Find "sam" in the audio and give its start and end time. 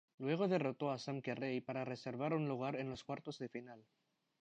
0.97-1.21